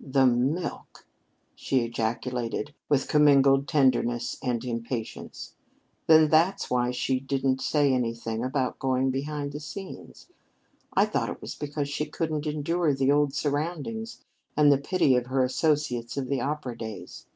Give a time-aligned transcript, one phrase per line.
[0.00, 1.06] "The milk!"
[1.54, 5.54] she ejaculated with commingled tenderness and impatience.
[6.06, 10.28] "Then that's why she didn't say anything about going behind the scenes.
[10.94, 14.24] I thought it was because she couldn't endure the old surroundings
[14.56, 17.26] and the pity of her associates of the opera days.